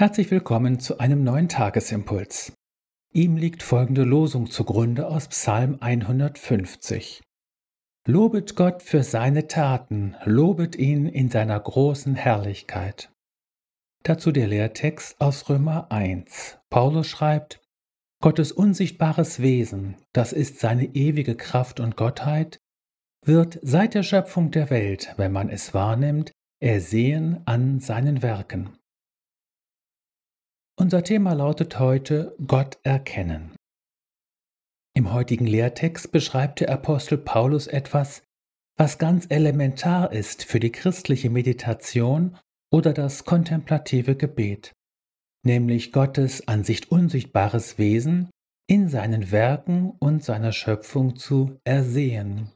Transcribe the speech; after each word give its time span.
Herzlich 0.00 0.30
willkommen 0.30 0.80
zu 0.80 0.96
einem 0.96 1.24
neuen 1.24 1.50
Tagesimpuls. 1.50 2.54
Ihm 3.12 3.36
liegt 3.36 3.62
folgende 3.62 4.04
Losung 4.04 4.50
zugrunde 4.50 5.06
aus 5.06 5.28
Psalm 5.28 5.76
150. 5.78 7.20
Lobet 8.06 8.56
Gott 8.56 8.82
für 8.82 9.02
seine 9.02 9.46
Taten, 9.46 10.16
lobet 10.24 10.74
ihn 10.74 11.04
in 11.04 11.28
seiner 11.28 11.60
großen 11.60 12.14
Herrlichkeit. 12.14 13.12
Dazu 14.02 14.32
der 14.32 14.46
Lehrtext 14.46 15.20
aus 15.20 15.50
Römer 15.50 15.92
1. 15.92 16.56
Paulus 16.70 17.06
schreibt, 17.06 17.60
Gottes 18.22 18.52
unsichtbares 18.52 19.42
Wesen, 19.42 19.96
das 20.14 20.32
ist 20.32 20.60
seine 20.60 20.86
ewige 20.94 21.34
Kraft 21.34 21.78
und 21.78 21.98
Gottheit, 21.98 22.58
wird 23.22 23.58
seit 23.60 23.92
der 23.92 24.02
Schöpfung 24.02 24.50
der 24.50 24.70
Welt, 24.70 25.12
wenn 25.18 25.32
man 25.32 25.50
es 25.50 25.74
wahrnimmt, 25.74 26.32
ersehen 26.58 27.42
an 27.44 27.80
seinen 27.80 28.22
Werken. 28.22 28.79
Unser 30.80 31.04
Thema 31.04 31.34
lautet 31.34 31.78
heute 31.78 32.34
Gott 32.46 32.78
erkennen. 32.84 33.54
Im 34.96 35.12
heutigen 35.12 35.46
Lehrtext 35.46 36.10
beschreibt 36.10 36.60
der 36.60 36.70
Apostel 36.70 37.18
Paulus 37.18 37.66
etwas, 37.66 38.22
was 38.78 38.96
ganz 38.96 39.26
elementar 39.28 40.10
ist 40.10 40.42
für 40.42 40.58
die 40.58 40.72
christliche 40.72 41.28
Meditation 41.28 42.38
oder 42.72 42.94
das 42.94 43.26
kontemplative 43.26 44.16
Gebet, 44.16 44.72
nämlich 45.44 45.92
Gottes 45.92 46.48
an 46.48 46.64
sich 46.64 46.90
unsichtbares 46.90 47.76
Wesen 47.76 48.30
in 48.66 48.88
seinen 48.88 49.30
Werken 49.30 49.90
und 49.98 50.24
seiner 50.24 50.52
Schöpfung 50.52 51.14
zu 51.14 51.60
ersehen. 51.62 52.52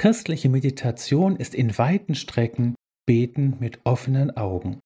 Christliche 0.00 0.48
Meditation 0.48 1.36
ist 1.36 1.54
in 1.54 1.78
weiten 1.78 2.16
Strecken 2.16 2.74
Beten 3.06 3.56
mit 3.60 3.78
offenen 3.84 4.36
Augen. 4.36 4.80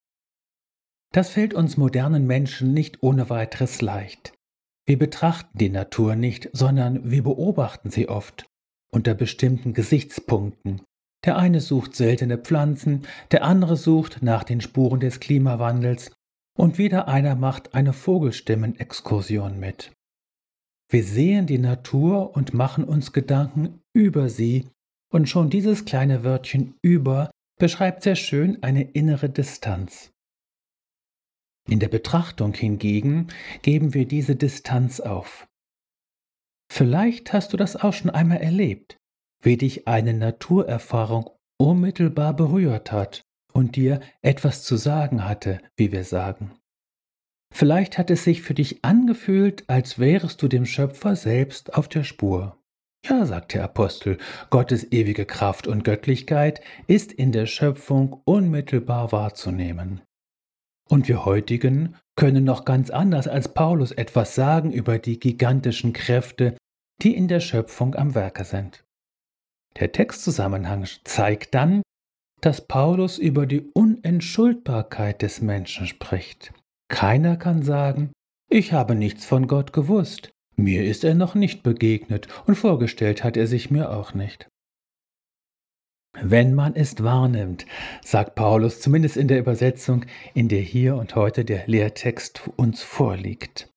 Das 1.12 1.30
fällt 1.30 1.55
uns 1.55 1.77
modernen 1.77 2.27
Menschen 2.27 2.72
nicht 2.72 3.03
ohne 3.03 3.30
weiteres 3.30 3.83
leicht. 3.83 4.33
Wir 4.86 4.98
betrachten 4.98 5.58
die 5.58 5.69
Natur 5.69 6.14
nicht, 6.16 6.50
sondern 6.53 7.11
wir 7.11 7.22
beobachten 7.22 7.91
sie 7.91 8.08
oft 8.08 8.47
unter 8.92 9.14
bestimmten 9.14 9.72
Gesichtspunkten. 9.72 10.83
Der 11.25 11.36
eine 11.36 11.61
sucht 11.61 11.94
seltene 11.94 12.38
Pflanzen, 12.38 13.06
der 13.31 13.44
andere 13.44 13.77
sucht 13.77 14.22
nach 14.22 14.42
den 14.42 14.61
Spuren 14.61 15.00
des 15.00 15.20
Klimawandels 15.20 16.12
und 16.56 16.78
wieder 16.78 17.08
einer 17.08 17.34
macht 17.34 17.75
eine 17.75 17.92
Vogelstimmenexkursion 17.92 19.58
mit. 19.58 19.92
Wir 20.91 21.05
sehen 21.05 21.47
die 21.47 21.58
Natur 21.58 22.34
und 22.34 22.53
machen 22.53 22.84
uns 22.84 23.12
Gedanken 23.12 23.81
über 23.94 24.28
sie, 24.28 24.69
und 25.12 25.28
schon 25.28 25.50
dieses 25.50 25.84
kleine 25.84 26.25
Wörtchen 26.25 26.75
über 26.83 27.31
beschreibt 27.58 28.03
sehr 28.03 28.16
schön 28.16 28.62
eine 28.62 28.83
innere 28.83 29.28
Distanz. 29.28 30.09
In 31.70 31.78
der 31.78 31.88
Betrachtung 31.88 32.52
hingegen 32.52 33.28
geben 33.62 33.94
wir 33.94 34.04
diese 34.04 34.34
Distanz 34.34 34.98
auf. 34.98 35.46
Vielleicht 36.68 37.32
hast 37.32 37.52
du 37.52 37.56
das 37.56 37.76
auch 37.76 37.92
schon 37.92 38.10
einmal 38.10 38.38
erlebt, 38.38 38.96
wie 39.40 39.56
dich 39.56 39.86
eine 39.86 40.12
Naturerfahrung 40.12 41.30
unmittelbar 41.60 42.34
berührt 42.34 42.91
hat 42.91 43.22
und 43.52 43.76
dir 43.76 44.00
etwas 44.20 44.64
zu 44.64 44.76
sagen 44.76 45.24
hatte, 45.24 45.60
wie 45.76 45.92
wir 45.92 46.02
sagen. 46.02 46.56
Vielleicht 47.54 47.98
hat 47.98 48.10
es 48.10 48.24
sich 48.24 48.42
für 48.42 48.54
dich 48.54 48.84
angefühlt, 48.84 49.62
als 49.68 50.00
wärest 50.00 50.42
du 50.42 50.48
dem 50.48 50.66
Schöpfer 50.66 51.14
selbst 51.14 51.74
auf 51.74 51.86
der 51.86 52.02
Spur. 52.02 52.60
Ja, 53.04 53.24
sagt 53.26 53.54
der 53.54 53.62
Apostel, 53.62 54.18
Gottes 54.50 54.91
ewige 54.91 55.24
Kraft 55.24 55.68
und 55.68 55.84
Göttlichkeit 55.84 56.60
ist 56.88 57.12
in 57.12 57.30
der 57.30 57.46
Schöpfung 57.46 58.20
unmittelbar 58.24 59.12
wahrzunehmen. 59.12 60.00
Und 60.91 61.06
wir 61.06 61.24
heutigen 61.24 61.94
können 62.16 62.42
noch 62.42 62.65
ganz 62.65 62.91
anders 62.91 63.28
als 63.28 63.54
Paulus 63.54 63.92
etwas 63.92 64.34
sagen 64.34 64.72
über 64.72 64.98
die 64.98 65.20
gigantischen 65.20 65.92
Kräfte, 65.92 66.56
die 67.00 67.16
in 67.16 67.28
der 67.28 67.38
Schöpfung 67.38 67.94
am 67.94 68.16
Werke 68.16 68.44
sind. 68.44 68.84
Der 69.78 69.92
Textzusammenhang 69.92 70.87
zeigt 71.04 71.54
dann, 71.54 71.82
dass 72.41 72.66
Paulus 72.66 73.19
über 73.19 73.47
die 73.47 73.70
Unentschuldbarkeit 73.72 75.22
des 75.22 75.41
Menschen 75.41 75.87
spricht. 75.87 76.53
Keiner 76.88 77.36
kann 77.36 77.62
sagen, 77.62 78.10
ich 78.50 78.72
habe 78.72 78.97
nichts 78.97 79.25
von 79.25 79.47
Gott 79.47 79.72
gewusst, 79.72 80.31
mir 80.56 80.84
ist 80.84 81.04
er 81.04 81.15
noch 81.15 81.36
nicht 81.36 81.62
begegnet 81.62 82.26
und 82.47 82.56
vorgestellt 82.56 83.22
hat 83.22 83.36
er 83.36 83.47
sich 83.47 83.70
mir 83.70 83.92
auch 83.92 84.12
nicht. 84.12 84.50
Wenn 86.19 86.54
man 86.54 86.75
es 86.75 87.03
wahrnimmt, 87.03 87.66
sagt 88.03 88.34
Paulus, 88.34 88.81
zumindest 88.81 89.16
in 89.16 89.28
der 89.28 89.38
Übersetzung, 89.38 90.04
in 90.34 90.48
der 90.48 90.60
hier 90.60 90.97
und 90.97 91.15
heute 91.15 91.44
der 91.44 91.66
Lehrtext 91.66 92.48
uns 92.56 92.82
vorliegt. 92.82 93.71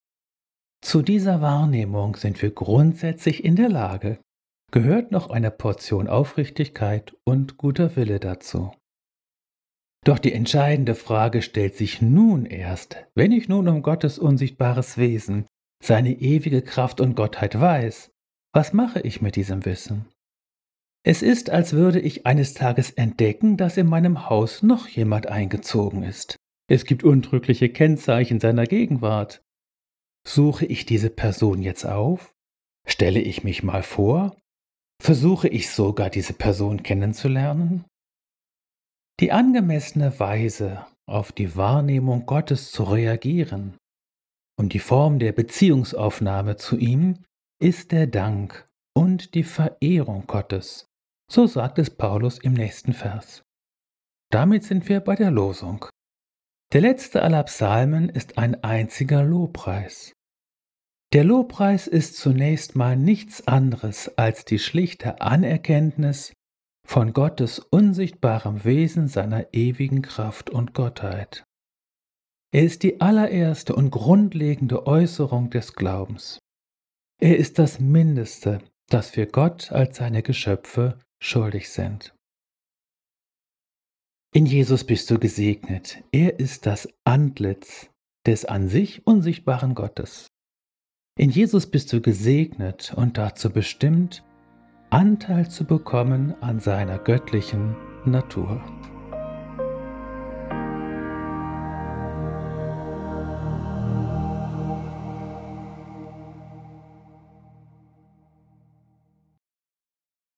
Zu 0.83 1.01
dieser 1.01 1.41
Wahrnehmung 1.41 2.15
sind 2.15 2.41
wir 2.41 2.51
grundsätzlich 2.51 3.45
in 3.45 3.55
der 3.55 3.69
Lage, 3.69 4.19
gehört 4.71 5.11
noch 5.11 5.29
eine 5.29 5.51
Portion 5.51 6.07
Aufrichtigkeit 6.07 7.15
und 7.23 7.57
guter 7.57 7.95
Wille 7.95 8.19
dazu. 8.19 8.71
Doch 10.03 10.19
die 10.19 10.33
entscheidende 10.33 10.95
Frage 10.95 11.41
stellt 11.41 11.75
sich 11.75 12.01
nun 12.01 12.45
erst, 12.45 12.97
wenn 13.15 13.31
ich 13.31 13.47
nun 13.47 13.69
um 13.69 13.81
Gottes 13.83 14.19
unsichtbares 14.19 14.97
Wesen, 14.97 15.45
seine 15.81 16.11
ewige 16.19 16.61
Kraft 16.61 16.99
und 16.99 17.15
Gottheit 17.15 17.59
weiß, 17.59 18.11
was 18.53 18.73
mache 18.73 18.99
ich 18.99 19.21
mit 19.21 19.35
diesem 19.35 19.63
Wissen? 19.65 20.07
Es 21.05 21.21
ist, 21.21 21.49
als 21.49 21.73
würde 21.73 21.99
ich 21.99 22.25
eines 22.25 22.53
Tages 22.53 22.91
entdecken, 22.91 23.57
dass 23.57 23.75
in 23.77 23.87
meinem 23.87 24.29
Haus 24.29 24.63
noch 24.63 24.87
jemand 24.87 25.27
eingezogen 25.27 26.03
ist. 26.03 26.37
Es 26.69 26.85
gibt 26.85 27.03
untrügliche 27.03 27.69
Kennzeichen 27.69 28.39
seiner 28.39 28.65
Gegenwart. 28.65 29.41
Suche 30.25 30.65
ich 30.65 30.85
diese 30.85 31.09
Person 31.09 31.61
jetzt 31.61 31.85
auf? 31.85 32.33
Stelle 32.87 33.19
ich 33.19 33.43
mich 33.43 33.63
mal 33.63 33.83
vor? 33.83 34.37
Versuche 35.01 35.49
ich 35.49 35.69
sogar, 35.69 36.09
diese 36.09 36.33
Person 36.33 36.83
kennenzulernen? 36.83 37.83
Die 39.19 39.33
angemessene 39.33 40.17
Weise, 40.19 40.85
auf 41.05 41.33
die 41.33 41.57
Wahrnehmung 41.57 42.25
Gottes 42.25 42.71
zu 42.71 42.83
reagieren 42.83 43.77
und 44.57 44.73
die 44.73 44.79
Form 44.79 45.19
der 45.19 45.33
Beziehungsaufnahme 45.33 46.55
zu 46.55 46.77
ihm 46.77 47.19
ist 47.59 47.91
der 47.91 48.07
Dank 48.07 48.69
und 48.95 49.35
die 49.35 49.43
Verehrung 49.43 50.25
Gottes, 50.27 50.87
so 51.33 51.47
sagt 51.47 51.79
es 51.79 51.89
Paulus 51.89 52.37
im 52.37 52.53
nächsten 52.53 52.93
Vers. 52.93 53.41
Damit 54.31 54.63
sind 54.65 54.87
wir 54.87 54.99
bei 54.99 55.15
der 55.15 55.31
Losung. 55.31 55.87
Der 56.73 56.81
letzte 56.81 57.23
aller 57.23 57.41
Psalmen 57.45 58.07
ist 58.07 58.37
ein 58.37 58.63
einziger 58.63 59.23
Lobpreis. 59.23 60.13
Der 61.11 61.23
Lobpreis 61.23 61.87
ist 61.87 62.17
zunächst 62.17 62.75
mal 62.75 62.95
nichts 62.95 63.47
anderes 63.47 64.15
als 64.15 64.45
die 64.45 64.59
schlichte 64.59 65.21
Anerkenntnis 65.21 66.33
von 66.87 67.13
Gottes 67.13 67.57
unsichtbarem 67.57 68.63
Wesen 68.63 69.07
seiner 69.07 69.51
ewigen 69.53 70.03
Kraft 70.03 70.51
und 70.51 70.75
Gottheit. 70.75 71.43
Er 72.51 72.61
ist 72.61 72.83
die 72.83 73.01
allererste 73.01 73.75
und 73.75 73.89
grundlegende 73.89 74.85
Äußerung 74.85 75.49
des 75.49 75.73
Glaubens. 75.73 76.37
Er 77.19 77.37
ist 77.37 77.57
das 77.57 77.79
Mindeste, 77.79 78.59
das 78.89 79.15
wir 79.15 79.25
Gott 79.25 79.71
als 79.71 79.97
seine 79.97 80.21
Geschöpfe 80.21 80.99
schuldig 81.23 81.69
sind. 81.69 82.13
In 84.35 84.45
Jesus 84.45 84.83
bist 84.83 85.09
du 85.09 85.19
gesegnet. 85.19 86.03
Er 86.11 86.39
ist 86.39 86.65
das 86.65 86.89
Antlitz 87.03 87.89
des 88.25 88.45
an 88.45 88.67
sich 88.67 89.05
unsichtbaren 89.05 89.75
Gottes. 89.75 90.27
In 91.17 91.29
Jesus 91.29 91.69
bist 91.69 91.93
du 91.93 92.01
gesegnet 92.01 92.93
und 92.95 93.17
dazu 93.17 93.51
bestimmt, 93.51 94.23
Anteil 94.89 95.49
zu 95.49 95.65
bekommen 95.65 96.33
an 96.41 96.59
seiner 96.59 96.97
göttlichen 96.97 97.75
Natur. 98.05 98.61